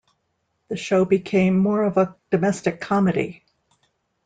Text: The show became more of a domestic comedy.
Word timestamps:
The 0.69 0.75
show 0.77 1.05
became 1.05 1.59
more 1.59 1.83
of 1.83 1.97
a 1.97 2.15
domestic 2.31 2.81
comedy. 2.81 3.43